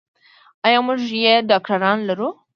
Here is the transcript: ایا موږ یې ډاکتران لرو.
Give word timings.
ایا 0.65 0.79
موږ 0.87 0.99
یې 1.23 1.35
ډاکتران 1.49 1.97
لرو. 2.09 2.29